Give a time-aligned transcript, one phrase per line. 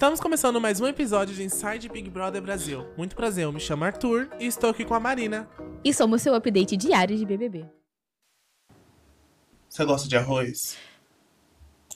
[0.00, 2.86] Estamos começando mais um episódio de Inside Big Brother Brasil.
[2.96, 5.48] Muito prazer, eu me chamo Arthur e estou aqui com a Marina.
[5.82, 7.66] E somos seu update diário de BBB.
[9.68, 10.78] Você gosta de arroz?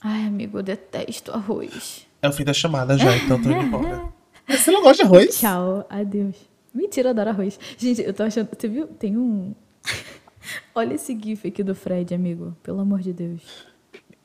[0.01, 2.05] Ai, amigo, eu detesto arroz.
[2.21, 4.11] É o fim da chamada já, então tô indo embora.
[4.49, 5.39] Você não gosta de arroz?
[5.39, 6.35] Tchau, adeus.
[6.73, 7.57] Mentira, eu adoro arroz.
[7.77, 8.49] Gente, eu tô achando.
[8.53, 8.85] Você viu?
[8.85, 9.55] Tem um.
[10.75, 12.53] Olha esse GIF aqui do Fred, amigo.
[12.63, 13.72] Pelo amor de Deus.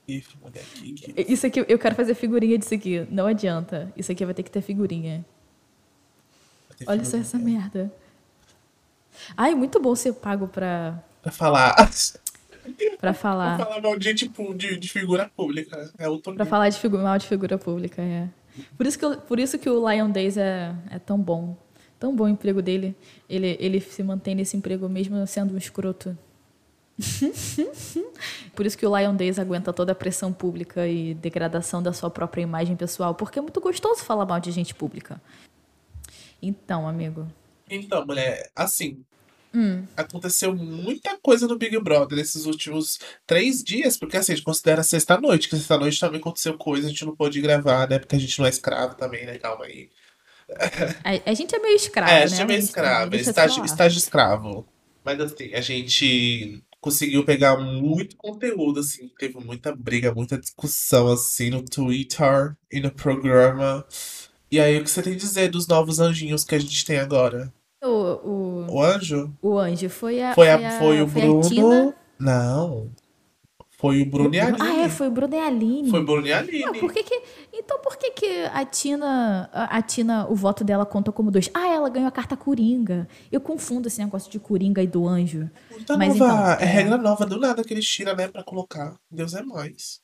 [0.08, 1.14] GIF, mulher, que GIF.
[1.28, 3.06] Isso aqui, eu quero fazer figurinha disso aqui.
[3.10, 3.92] Não adianta.
[3.96, 5.24] Isso aqui vai ter que ter figurinha.
[6.86, 7.92] Olha só essa merda.
[9.36, 11.74] Ai, muito bom ser pago pra, Pra falar.
[13.00, 13.56] pra falar.
[13.56, 15.92] Pra falar mal de, tipo, de, de figura pública.
[15.98, 18.28] É outro Pra falar de figu- mal de figura pública, é.
[18.76, 21.56] Por isso que, eu- por isso que o Lion Days é, é tão bom.
[21.98, 22.96] Tão bom o emprego dele.
[23.28, 26.16] Ele, ele se mantém nesse emprego mesmo sendo um escroto.
[28.58, 32.10] por isso que o Lion Days aguenta toda a pressão pública e degradação da sua
[32.10, 33.14] própria imagem pessoal.
[33.14, 35.22] Porque é muito gostoso falar mal de gente pública.
[36.42, 37.28] Então, amigo.
[37.70, 39.00] Então, mulher, assim,
[39.54, 44.44] Hum, aconteceu muita coisa no Big Brother nesses últimos três dias, porque assim, a gente
[44.44, 48.00] considera sexta-noite, que sexta-noite também aconteceu coisa, a gente não pôde gravar, né?
[48.00, 49.38] Porque a gente não é escravo também, né?
[49.38, 49.88] Calma aí.
[51.04, 52.26] a, a gente é meio escravo, É, a né?
[52.26, 54.66] gente é meio Mas, escravo, estágio, estágio escravo.
[55.04, 61.50] Mas assim, a gente conseguiu pegar muito conteúdo, assim, teve muita briga, muita discussão, assim,
[61.50, 63.84] no Twitter e no programa.
[64.50, 66.98] E aí, o que você tem a dizer dos novos anjinhos que a gente tem
[66.98, 67.52] agora?
[67.82, 69.32] O, o, O anjo?
[69.42, 70.34] o anjo foi a.
[70.34, 71.40] Foi, a, foi o foi Bruno.
[71.40, 71.94] A Tina.
[72.18, 72.90] Não.
[73.80, 74.58] Foi o Bruno e a Aline.
[74.60, 75.88] Ah, é, foi o Bruno e a Aline.
[75.88, 76.80] Foi o Bruno e a Ah, Aline.
[76.80, 81.12] por que que- então por que que a Tina, a, Tina, o voto dela conta
[81.12, 81.48] como dois?
[81.54, 83.06] Ah, ela ganhou a carta Coringa.
[83.30, 85.48] Eu confundo esse negócio de Coringa e do anjo.
[85.70, 88.42] Muita Mas nova, então, é é- regra nova do nada que eles tiram, né, pra
[88.42, 88.96] colocar.
[89.08, 90.00] Deus é mais.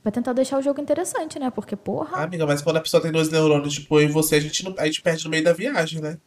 [0.00, 1.50] Pra tentar deixar o jogo interessante, né?
[1.50, 2.22] Porque, Ah, porra.
[2.22, 4.74] amiga, mas quando a pessoa tem dois neurônios, tipo eu e você, a gente, não,
[4.78, 6.18] a gente perde no meio da viagem, né?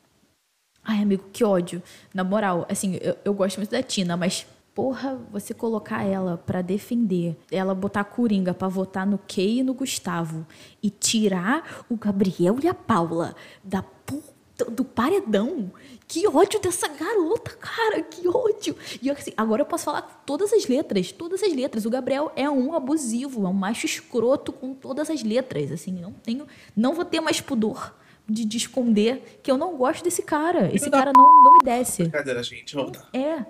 [0.83, 1.81] Ai, amigo, que ódio.
[2.13, 6.61] Na moral, assim, eu, eu gosto muito da Tina, mas, porra, você colocar ela pra
[6.61, 10.45] defender, ela botar a Coringa pra votar no Kay e no Gustavo
[10.83, 15.71] e tirar o Gabriel e a Paula da puta, do paredão.
[16.05, 18.75] Que ódio dessa garota, cara, que ódio.
[19.01, 21.85] E assim, agora eu posso falar todas as letras, todas as letras.
[21.85, 25.71] O Gabriel é um abusivo, é um macho escroto com todas as letras.
[25.71, 27.95] Assim, não tenho, não vou ter mais pudor
[28.27, 30.69] de, de esconder que eu não gosto desse cara.
[30.75, 32.03] Esse cara não, não me desce.
[32.03, 32.75] Brincadeira, gente.
[32.75, 32.99] Vamos.
[33.13, 33.45] É.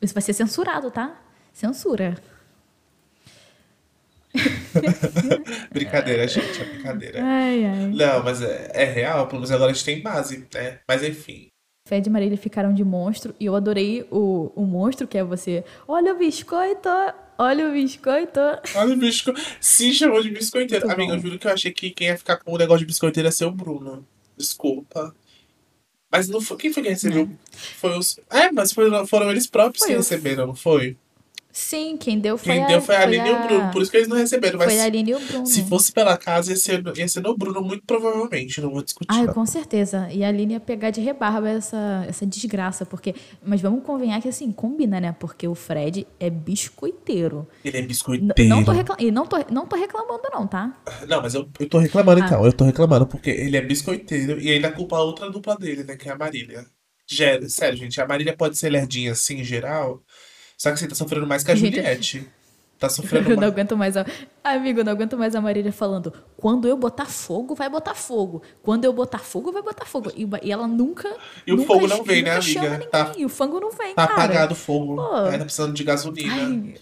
[0.00, 1.20] Isso vai ser censurado, tá?
[1.52, 2.16] Censura.
[5.72, 7.22] Brincadeira, gente, é brincadeira.
[7.22, 7.86] Ai, ai.
[7.86, 10.80] Não, mas é, é real, pelo menos agora a gente tem base, né?
[10.86, 11.48] Mas enfim.
[11.86, 15.64] Fed e Marília ficaram de monstro e eu adorei o, o monstro que é você.
[15.86, 16.88] Olha o biscoito!
[17.38, 18.40] Olha o biscoito!
[18.74, 19.40] Olha o biscoito.
[19.60, 20.84] Se chamou de biscoiteiro.
[20.84, 22.86] Muito Amiga, eu juro que eu achei que quem ia ficar com o negócio de
[22.86, 24.06] biscoiteiro ia ser o Bruno.
[24.36, 25.14] Desculpa.
[26.16, 26.56] Mas não foi.
[26.56, 27.28] Quem foi que recebeu?
[27.78, 28.18] Foi os.
[28.30, 30.96] É, mas foram, foram eles próprios Foi que receberam, não foi?
[31.58, 32.66] Sim, quem deu foi Quem a.
[32.66, 33.70] deu foi a foi Aline e o Bruno.
[33.70, 34.58] Por isso que eles não receberam.
[34.58, 35.46] Mas Foi a Aline e o Bruno.
[35.46, 38.60] se fosse pela casa, ia ser, ia ser no Bruno, muito provavelmente.
[38.60, 39.10] Não vou discutir.
[39.10, 39.32] Não.
[39.32, 40.06] com certeza.
[40.12, 43.14] E a Aline ia pegar de rebarba essa, essa desgraça, porque.
[43.42, 45.12] Mas vamos convenhar que assim, combina, né?
[45.18, 47.48] Porque o Fred é biscoiteiro.
[47.64, 48.50] Ele é biscoiteiro.
[48.50, 48.72] não, tô.
[48.98, 50.76] E não tô, não tô reclamando, não, tá?
[51.08, 52.26] Não, mas eu, eu tô reclamando Ah.
[52.26, 52.44] então.
[52.44, 55.96] Eu tô reclamando porque ele é biscoiteiro e ainda culpa a outra dupla dele, né?
[55.96, 56.66] Que é a Marília.
[57.48, 60.02] Sério, gente, a Marília pode ser lerdinha assim, em geral.
[60.56, 62.26] Só que você tá sofrendo mais que a Juliette.
[62.78, 64.04] Tá sofrendo Eu não aguento mais a.
[64.44, 66.12] Amigo, eu não aguento mais a Marília falando.
[66.36, 68.42] Quando eu botar fogo, vai botar fogo.
[68.62, 70.10] Quando eu botar fogo, vai botar fogo.
[70.14, 71.08] E, e ela nunca.
[71.46, 72.86] E o nunca- fogo não vem, né, amiga?
[72.90, 74.24] Tá- E o fogo não vem, Tá cara.
[74.24, 74.96] apagado o fogo.
[74.96, 75.14] Pô.
[75.26, 76.32] Ainda precisando de gasolina.
[76.34, 76.74] Ai,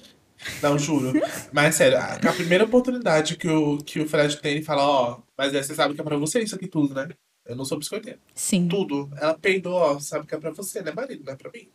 [0.63, 1.13] Não, juro.
[1.53, 5.19] Mas sério, a, a primeira oportunidade que o, que o Fred tem, ele fala, ó,
[5.39, 7.09] mas é, você sabe que é pra você isso aqui tudo, né?
[7.47, 8.19] Eu não sou biscoiteiro.
[8.35, 8.69] sim.
[8.69, 9.09] Tudo.
[9.17, 11.23] Ela peidou, ó, sabe que é pra você, né, marido?
[11.25, 11.69] Não é pra mim.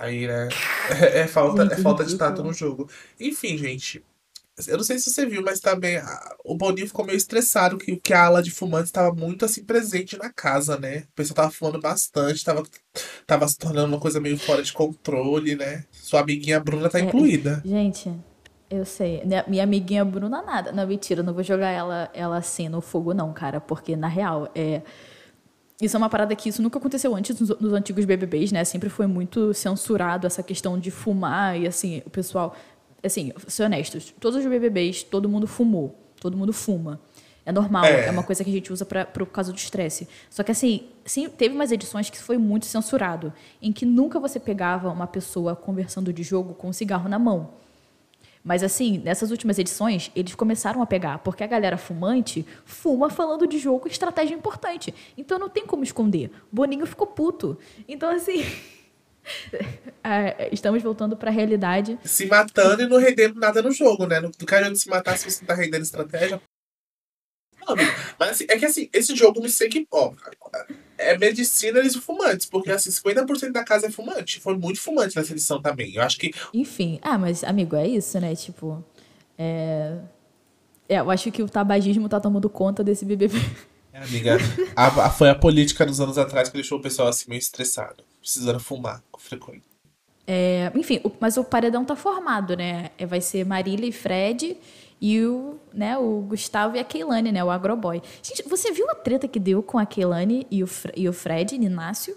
[0.00, 0.48] Aí, né?
[0.88, 2.88] É, é falta, é falta de tato no jogo.
[3.20, 4.04] Enfim, gente.
[4.68, 7.96] Eu não sei se você viu, mas também a- o Boninho ficou meio estressado que,
[7.96, 11.00] que a ala de fumantes estava muito assim presente na casa, né?
[11.12, 12.62] O pessoal tava fumando bastante, tava,
[13.26, 15.86] tava se tornando uma coisa meio fora de controle, né?
[15.92, 17.62] Sua amiguinha Bruna tá É, incluída.
[17.64, 18.10] Gente,
[18.70, 19.24] eu sei.
[19.24, 20.72] Minha, minha amiguinha Bruna nada.
[20.72, 23.60] Não, mentira, eu não vou jogar ela, ela assim no fogo, não, cara.
[23.60, 24.82] Porque, na real, é.
[25.80, 28.64] Isso é uma parada que isso nunca aconteceu antes nos, nos antigos BBBs, né?
[28.64, 32.54] Sempre foi muito censurado essa questão de fumar e assim, o pessoal,
[33.02, 37.00] assim, ser honestos, todos os BBBs, todo mundo fumou, todo mundo fuma.
[37.46, 38.06] É normal, É.
[38.06, 40.06] é, uma coisa que a gente usa para por causa do estresse.
[40.28, 44.38] Só que assim, sim, teve umas edições que foi muito censurado, em que nunca você
[44.38, 47.50] pegava uma pessoa conversando de jogo com um cigarro na mão.
[48.42, 53.46] Mas assim, nessas últimas edições, eles começaram a pegar, porque a galera fumante fuma falando
[53.46, 54.94] de jogo e estratégia importante.
[55.16, 56.30] Então não tem como esconder.
[56.50, 57.58] Boninho ficou puto.
[57.86, 58.44] Então, assim.
[60.02, 61.98] é, estamos voltando para a realidade.
[62.02, 64.20] Se matando e não rendendo nada no jogo, né?
[64.20, 66.40] Não quero se matar se você não tá rendendo estratégia.
[68.18, 69.86] Mas assim, é que assim, esse jogo me sei que.
[69.90, 70.12] Ó,
[70.98, 74.40] é medicina e fumantes, porque assim, 50% da casa é fumante.
[74.40, 75.94] Foi muito fumante nessa edição também.
[75.94, 76.32] Eu acho que.
[76.52, 78.34] Enfim, ah, mas, amigo, é isso, né?
[78.34, 78.84] Tipo.
[79.38, 79.96] É...
[80.88, 83.38] é eu acho que o tabagismo tá tomando conta desse BBB.
[83.92, 84.38] É, amiga,
[84.76, 88.04] a, a, foi a política nos anos atrás que deixou o pessoal assim meio estressado,
[88.20, 89.68] precisando fumar com frequência.
[90.26, 92.90] É, enfim, o, mas o paredão tá formado, né?
[92.96, 94.56] É, vai ser Marília e Fred
[95.00, 98.02] e o, né, o Gustavo e a Keilane, né, o agroboy.
[98.22, 101.54] Gente, você viu a treta que deu com a Keilane e o, e o Fred,
[101.54, 102.16] Inácio?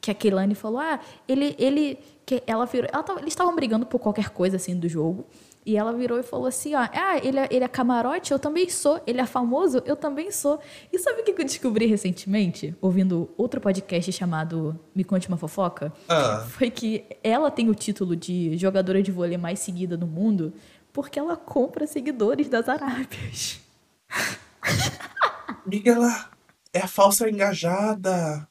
[0.00, 3.84] Que a Keilane falou, ah, ele, ele, que ela virou, ela tava, eles estavam brigando
[3.84, 5.26] por qualquer coisa, assim, do jogo.
[5.66, 8.70] E ela virou e falou assim, ó, ah, ele é, ele é camarote, eu também
[8.70, 8.98] sou.
[9.06, 10.58] Ele é famoso, eu também sou.
[10.90, 15.92] E sabe o que eu descobri recentemente, ouvindo outro podcast chamado Me Conte Uma Fofoca?
[16.08, 16.46] Ah.
[16.48, 20.54] Foi que ela tem o título de jogadora de vôlei mais seguida no mundo
[20.92, 23.60] porque ela compra seguidores das Arábias.
[25.66, 26.30] Amiga, ela
[26.72, 28.48] é a falsa engajada.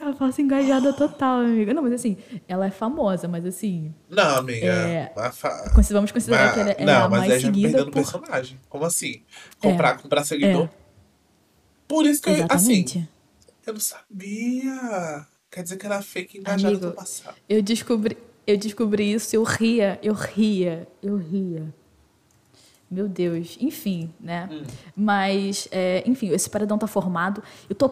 [0.00, 1.72] É a falsa engajada total, amiga.
[1.72, 2.16] Não, mas assim,
[2.46, 3.94] ela é famosa, mas assim.
[4.08, 4.66] Não, amiga.
[4.66, 5.12] É...
[5.32, 5.72] Fa...
[5.90, 6.54] Vamos considerar mas...
[6.54, 7.68] que ela é não, a mais mas seguida.
[7.68, 7.92] Não, mas por...
[7.92, 8.60] personagem.
[8.68, 9.22] Como assim?
[9.60, 9.98] Comprar, é.
[9.98, 10.64] comprar seguidor?
[10.64, 10.70] É.
[11.88, 12.98] Por isso que Exatamente.
[12.98, 13.08] eu, assim.
[13.66, 15.26] Eu não sabia.
[15.50, 17.36] Quer dizer que ela é fake engajada Amigo, do passado.
[17.48, 21.74] Eu descobri, eu descobri isso, eu ria, eu ria, eu ria.
[22.88, 24.48] Meu Deus, enfim, né?
[24.50, 24.62] Hum.
[24.94, 27.42] Mas, é, enfim, esse paredão tá formado.
[27.68, 27.90] Eu tô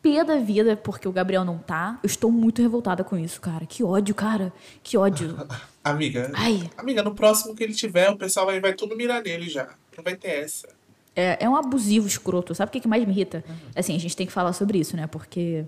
[0.00, 1.98] pé da vida porque o Gabriel não tá.
[2.02, 3.66] Eu estou muito revoltada com isso, cara.
[3.66, 4.52] Que ódio, cara.
[4.82, 5.36] Que ódio.
[5.84, 6.70] amiga, Ai.
[6.78, 9.68] amiga, no próximo que ele tiver, o pessoal vai, vai tudo mirar nele já.
[9.94, 10.68] Não vai ter essa.
[11.14, 12.54] É, é um abusivo escroto.
[12.54, 13.44] Sabe o que, que mais me irrita?
[13.46, 13.56] Uhum.
[13.76, 15.06] Assim, a gente tem que falar sobre isso, né?
[15.06, 15.66] Porque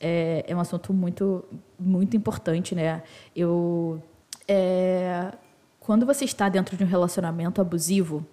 [0.00, 1.44] é, é um assunto muito,
[1.78, 3.02] muito importante, né?
[3.34, 4.02] Eu,
[4.46, 5.32] é,
[5.80, 8.26] quando você está dentro de um relacionamento abusivo,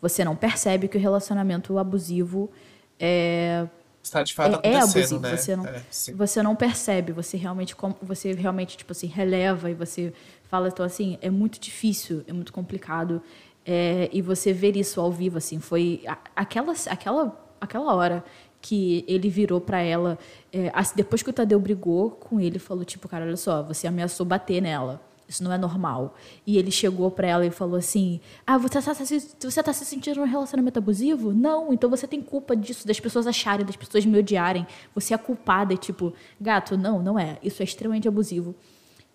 [0.00, 2.50] você não percebe que o relacionamento abusivo
[2.98, 3.66] é
[4.02, 5.20] está de fato é, é abusivo.
[5.20, 5.36] Né?
[5.36, 5.82] Você não, é,
[6.14, 10.12] você não percebe, você realmente, você realmente tipo assim releva e você
[10.44, 13.22] fala então assim é muito difícil, é muito complicado
[13.64, 16.02] é, e você ver isso ao vivo assim foi
[16.34, 18.24] aquela aquela aquela hora
[18.62, 20.16] que ele virou para ela,
[20.52, 24.24] é, depois que o Tadeu brigou com ele, falou tipo, cara, olha só, você ameaçou
[24.24, 25.02] bater nela.
[25.28, 26.14] Isso não é normal.
[26.46, 30.20] E ele chegou para ela e falou assim: Ah, você está você tá se sentindo
[30.20, 31.32] num relacionamento abusivo?
[31.32, 34.66] Não, então você tem culpa disso, das pessoas acharem, das pessoas me odiarem.
[34.94, 35.72] Você é culpada.
[35.72, 37.38] E tipo, gato, não, não é.
[37.42, 38.54] Isso é extremamente abusivo.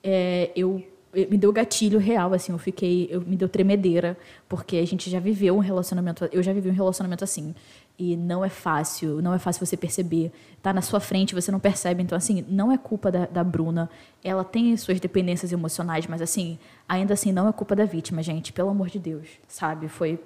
[0.04, 0.84] É, eu
[1.14, 4.18] me deu gatilho real, assim, eu fiquei, eu me deu tremedeira,
[4.48, 7.56] porque a gente já viveu um relacionamento, eu já vivi um relacionamento assim,
[7.98, 10.32] e não é fácil, não é fácil você perceber.
[10.62, 12.04] Tá na sua frente, você não percebe.
[12.04, 13.90] Então, assim, não é culpa da, da Bruna.
[14.24, 18.54] Ela tem suas dependências emocionais, mas, assim, ainda assim, não é culpa da vítima, gente.
[18.54, 19.88] Pelo amor de Deus, sabe?
[19.88, 20.20] Foi,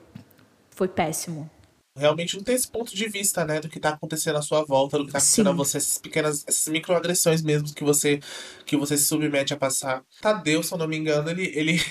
[0.70, 1.50] foi péssimo.
[1.98, 4.98] Realmente não tem esse ponto de vista, né, do que tá acontecendo à sua volta,
[4.98, 5.52] do que tá acontecendo Sim.
[5.52, 8.22] a você, essas pequenas, essas microagressões mesmo que você
[8.66, 10.02] que você se submete a passar.
[10.22, 11.82] Tadeu, se eu não me engano, ele, ele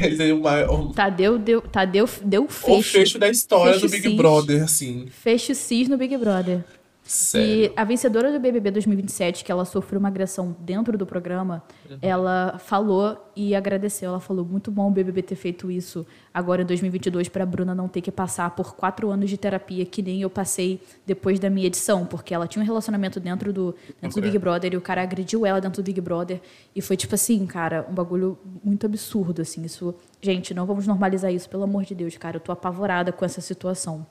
[0.00, 0.70] Ele deu uma.
[0.70, 0.92] Um...
[0.92, 2.78] Tadeu deu, Tadeu deu o fecho.
[2.78, 4.16] O fecho da história fecho do Big cis.
[4.16, 5.06] Brother, assim.
[5.10, 6.64] Fecho cis no Big Brother.
[7.06, 7.66] Sério?
[7.66, 11.98] E a vencedora do BBB 2027, que ela sofreu uma agressão dentro do programa, uhum.
[12.02, 14.08] ela falou e agradeceu.
[14.08, 17.74] Ela falou: muito bom o BBB ter feito isso agora em 2022 para a Bruna
[17.74, 21.48] não ter que passar por quatro anos de terapia que nem eu passei depois da
[21.48, 24.80] minha edição, porque ela tinha um relacionamento dentro do, dentro do Big Brother e o
[24.80, 26.40] cara agrediu ela dentro do Big Brother
[26.74, 29.64] e foi tipo assim, cara, um bagulho muito absurdo assim.
[29.64, 32.36] Isso, gente, não vamos normalizar isso, pelo amor de Deus, cara.
[32.36, 34.04] Eu tô apavorada com essa situação.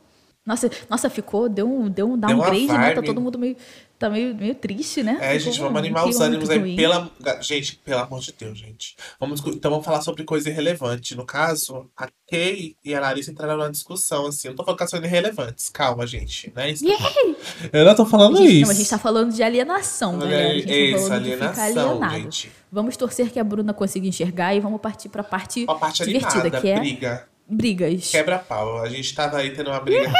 [0.45, 2.91] Nossa, nossa, ficou, deu um, deu um downgrade, né?
[2.91, 3.57] Tá todo mundo meio,
[3.97, 5.17] tá meio, meio triste, né?
[5.19, 6.75] É, ficou, gente, vamos animar os ânimos aí.
[6.75, 7.09] Pela,
[7.41, 8.95] gente, pelo amor de Deus, gente.
[9.19, 11.15] Vamos, então vamos falar sobre coisa irrelevante.
[11.15, 14.49] No caso, a Kay e a Larissa entraram numa discussão, assim.
[14.49, 15.69] Eu não tô falando que são irrelevantes.
[15.69, 16.53] Calma, gente.
[16.55, 16.69] Né?
[16.69, 16.85] Isso
[17.73, 18.65] eu não tô falando gente, isso.
[18.65, 20.43] Não, a gente tá falando de alienação, galera.
[20.43, 22.51] É, a gente tá isso, alienação, gente.
[22.71, 26.41] Vamos torcer que a Bruna consiga enxergar e vamos partir pra parte, a parte divertida,
[26.41, 28.11] animada, que é briga brigas.
[28.11, 28.81] Quebra-pau.
[28.81, 30.11] A gente tava aí tendo uma briga.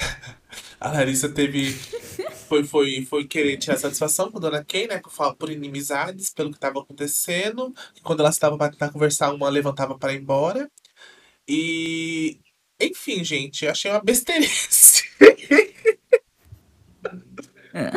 [0.80, 1.72] a Larissa teve.
[2.48, 4.98] Foi, foi, foi querer tirar satisfação com a dona Kay, né?
[4.98, 7.72] Por, por inimizades, pelo que estava acontecendo.
[8.02, 10.70] Quando ela estava para tentar conversar, uma levantava para ir embora.
[11.48, 12.40] E.
[12.80, 15.04] Enfim, gente, achei uma besteirice.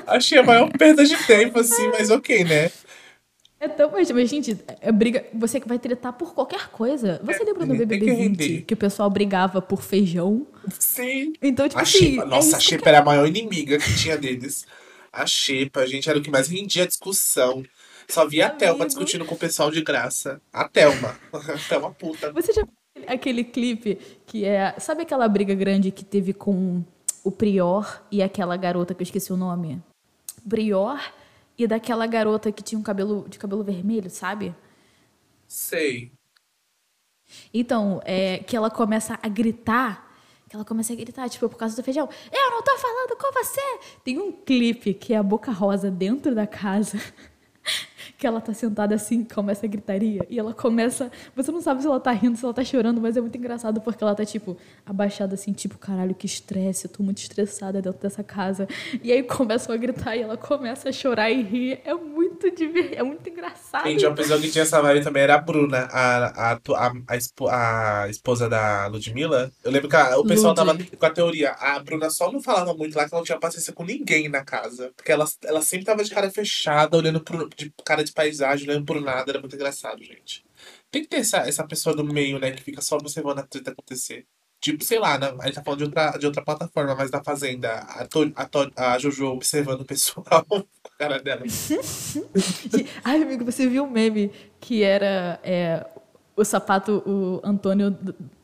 [0.07, 2.71] achei a maior perda de tempo, assim, mas ok, né?
[3.65, 5.25] É tão mas, mas, gente, é briga.
[5.33, 7.19] Você que vai tretar por qualquer coisa.
[7.23, 8.61] Você É, lembra do tem que BBB 20 render.
[8.65, 10.45] que o pessoal brigava por feijão?
[10.79, 11.33] Sim.
[11.41, 12.11] Então, tipo A assim.
[12.11, 14.65] Xepa, é nossa, isso a Xepa era a maior inimiga que tinha deles.
[15.11, 17.63] A Xepa, gente, era o que mais rendia a discussão.
[18.07, 18.87] Só via a Thelma Amigo.
[18.87, 20.39] discutindo com o pessoal de graça.
[20.53, 21.17] A Thelma.
[21.33, 22.31] A Thelma puta.
[22.33, 24.75] Você já viu aquele clipe que é.
[24.79, 26.83] Sabe aquela briga grande que teve com
[27.23, 29.81] o Prior e aquela garota que eu esqueci o nome?
[30.47, 30.99] Prior
[31.57, 34.53] e daquela garota que tinha um cabelo de cabelo vermelho, sabe?
[35.47, 36.11] Sei.
[37.53, 40.05] Então, é que ela começa a gritar.
[40.49, 42.07] Que ela começa a gritar, tipo, por causa do feijão.
[42.31, 43.79] Eu não tô falando com você!
[44.03, 46.99] Tem um clipe que é a Boca Rosa dentro da casa.
[48.25, 50.25] Que ela tá sentada assim, começa a gritaria.
[50.27, 51.11] E ela começa.
[51.35, 53.79] Você não sabe se ela tá rindo, se ela tá chorando, mas é muito engraçado
[53.81, 58.01] porque ela tá, tipo, abaixada assim, tipo, caralho, que estresse, eu tô muito estressada dentro
[58.01, 58.67] dessa casa.
[59.03, 61.79] E aí começam a gritar e ela começa a chorar e rir.
[61.85, 63.87] É muito divertido, é muito engraçado.
[63.87, 67.15] Gente, uma pessoa que tinha essa vibe também era a Bruna, a, a, a, a,
[67.15, 69.51] espo- a esposa da Ludmilla.
[69.63, 71.51] Eu lembro que o pessoal tava com a teoria.
[71.51, 74.43] A Bruna só não falava muito lá que ela não tinha paciência com ninguém na
[74.43, 74.91] casa.
[74.95, 78.85] Porque ela, ela sempre tava de cara fechada, olhando pro, de cara de paisagem, olhando
[78.85, 79.31] por nada.
[79.31, 80.43] Era muito engraçado, gente.
[80.89, 83.71] Tem que ter essa, essa pessoa do meio, né, que fica só observando a treta
[83.71, 84.25] acontecer.
[84.61, 85.27] Tipo, sei lá, né?
[85.41, 87.71] A gente tá falando de outra, de outra plataforma, mas da Fazenda.
[87.71, 91.43] A, to, a, to, a Jojo observando o pessoal com a cara dela.
[93.03, 95.85] Ai, amigo, você viu o meme que era é,
[96.35, 97.95] o sapato, o Antônio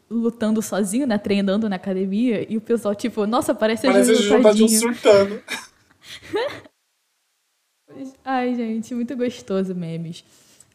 [0.09, 1.17] lutando sozinho, né?
[1.17, 4.63] Treinando na academia, e o pessoal, tipo, nossa, parece a Parece a Jojo tá de
[4.63, 4.79] um tadinho.
[4.79, 5.41] surtando.
[8.23, 10.23] Ai, gente, muito gostoso memes.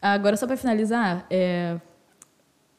[0.01, 1.77] Agora, só pra finalizar, é,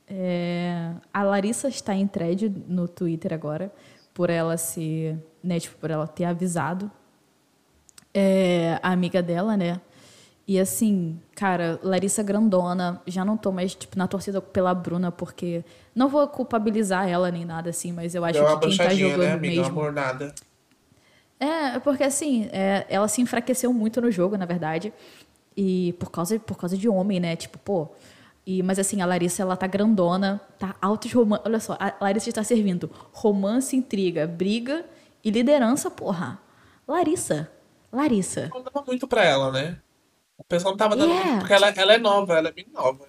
[0.06, 3.72] é, a Larissa está em thread no Twitter agora,
[4.14, 6.90] por ela se, né, tipo, por ela ter avisado
[8.14, 9.80] é, a amiga dela, né?
[10.46, 15.62] E assim, cara, Larissa grandona, já não tô mais, tipo, na torcida pela Bruna, porque
[15.94, 19.10] não vou culpabilizar ela nem nada assim, mas eu acho É que quem tá bruxadinha,
[19.10, 19.62] jogando né, amiga?
[19.62, 19.74] Mesmo.
[19.74, 20.34] mornada.
[21.40, 24.92] É, porque assim, é, ela se enfraqueceu muito no jogo, na verdade.
[25.56, 27.36] E por causa, por causa de homem, né?
[27.36, 27.88] Tipo, pô.
[28.46, 31.42] E, mas assim, a Larissa, ela tá grandona, tá altos romance.
[31.44, 34.84] Olha só, a Larissa está servindo romance, intriga, briga
[35.22, 36.40] e liderança, porra.
[36.86, 37.50] Larissa.
[37.92, 38.50] Larissa.
[38.52, 39.78] Não dava muito pra ela, né?
[40.38, 41.38] O pessoal não tava dando É.
[41.38, 43.04] porque ela, ela é nova, ela é bem nova.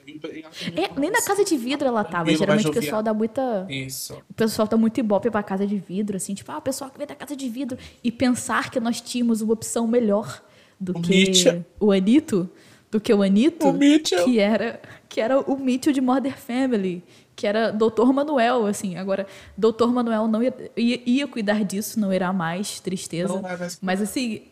[0.75, 2.29] É, nem na casa de vidro ela tava.
[2.35, 3.65] Geralmente o pessoal dá muita.
[3.69, 4.15] Isso.
[4.29, 6.97] O pessoal tá muito ibope pra casa de vidro, assim, tipo, ah, o pessoal que
[6.97, 7.77] veio da casa de vidro.
[8.03, 10.41] E pensar que nós tínhamos uma opção melhor
[10.79, 11.63] do O que Mitchell.
[11.79, 12.49] o Anito,
[12.89, 14.25] do que o Anito, O Mitchell.
[14.25, 17.03] que era que era o Mitchell de Mother Family,
[17.35, 18.11] que era Dr.
[18.13, 18.95] Manuel, assim.
[18.97, 19.25] Agora,
[19.57, 19.87] Dr.
[19.87, 23.33] Manuel não ia, ia, ia cuidar disso, não irá mais, tristeza.
[23.33, 24.43] Não vai mais Mas assim,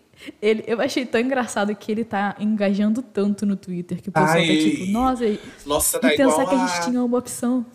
[0.42, 4.34] ele, eu achei tão engraçado que ele tá engajando tanto no Twitter, que o pessoal
[4.34, 4.48] Ai.
[4.48, 5.24] tá tipo, nossa,
[5.66, 7.66] Nossa, tá e pensar que a a gente tinha uma opção.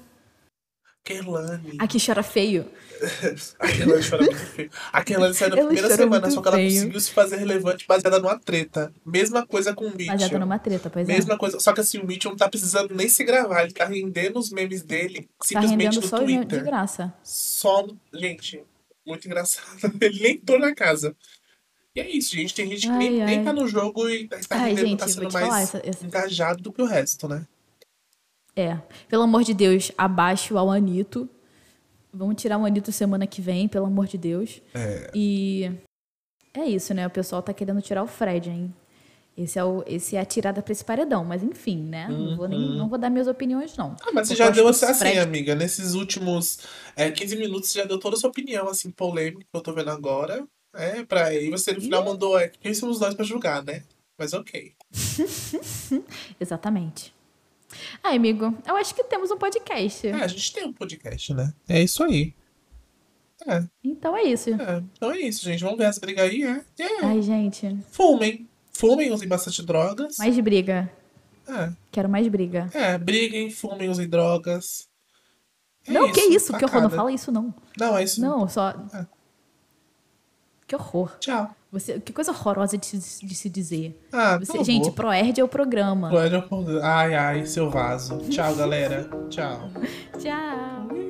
[1.05, 1.77] Kelane.
[1.81, 2.65] Aqui chora feio.
[3.59, 4.71] A Kelane chora muito feio.
[4.93, 6.73] A Kelane saiu na Ela primeira semana, só que ela feio.
[6.75, 8.93] conseguiu se fazer relevante baseada numa treta.
[9.05, 10.13] Mesma coisa com o Mitchell.
[10.13, 11.13] Baseada numa treta, pois é.
[11.13, 11.59] Mesma coisa.
[11.59, 13.65] Só que assim, o Mitchell não tá precisando nem se gravar.
[13.65, 16.65] Ele tá rendendo os memes dele Tá simplesmente rendendo no só de Twitter.
[16.65, 17.13] graça.
[17.25, 17.85] Só.
[18.15, 18.63] Gente,
[19.05, 19.67] muito engraçado.
[20.01, 21.17] Ele nem entrou na casa.
[21.95, 22.55] E é isso, gente.
[22.55, 23.45] Tem gente que nem, Ai, nem ai.
[23.45, 26.07] tá no jogo e tá, tá Ai, rendendo, gente, tá sendo mais falar, essa- essa-
[26.07, 27.47] engajado do que o resto, né?
[28.57, 28.79] É.
[29.09, 31.29] Pelo amor de Deus, abaixo ao Anito.
[32.13, 34.61] Vamos tirar o Anito semana que vem, pelo amor de Deus.
[34.75, 35.11] É.
[35.15, 35.71] E
[36.55, 37.07] é isso, né?
[37.07, 38.75] O pessoal tá querendo tirar o Fred, hein?
[39.35, 42.07] Esse é, o, esse é a tirada pra esse paredão, mas enfim, né?
[42.07, 43.97] Não, vou nem, não vou dar minhas opiniões, não.
[44.03, 46.59] Ah, mas você já deu assim, Fred- amiga, nesses últimos
[46.95, 49.73] é, 15 minutos, você já deu toda a sua opinião, assim, polêmica, que eu tô
[49.73, 50.47] vendo agora.
[50.75, 53.83] É, pra aí você no final mandou, é, quem somos nós pra julgar, né?
[54.19, 54.73] Mas ok.
[56.41, 57.14] Exatamente.
[58.02, 60.07] Ah, amigo, eu acho que temos um podcast.
[60.07, 61.52] É, a gente tem um podcast, né?
[61.69, 62.35] É isso aí.
[63.47, 64.50] É, Então é isso.
[64.50, 64.83] é.
[64.97, 65.62] Então é isso, gente.
[65.64, 66.64] Vamos ver as brigas aí, é?
[66.79, 67.05] É.
[67.05, 67.76] Ai, gente.
[67.91, 68.49] Fumem.
[68.73, 70.17] Fumem, usem bastante drogas.
[70.19, 70.91] Mais briga.
[71.49, 72.71] É, Quero mais briga.
[72.73, 74.88] é, briguem, fumem, usem drogas.
[75.87, 76.57] É não, que isso?
[76.57, 76.97] Que horror, não facada.
[76.97, 77.52] fala isso, não.
[77.76, 78.21] Não, é isso.
[78.21, 78.71] Não, só.
[78.95, 79.07] É.
[80.73, 81.11] Que horror.
[81.21, 81.50] Tchau.
[81.71, 83.95] Você, que coisa horrorosa de, se- de se dizer.
[84.11, 84.95] Ah, Você- por gente, favor.
[84.95, 86.09] Proerd é o programa.
[86.83, 88.17] Ai, ai, seu vaso.
[88.31, 89.07] Tchau, galera.
[89.29, 89.69] Tchau.
[90.19, 91.02] Tchau.